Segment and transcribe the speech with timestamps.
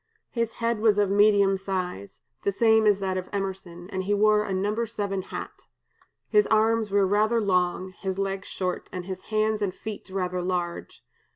[0.31, 4.43] His head was of medium size, the same as that of Emerson, and he wore
[4.45, 5.67] a number seven hat.
[6.27, 11.03] His arms were rather long, his legs short, and his hands and feet rather large.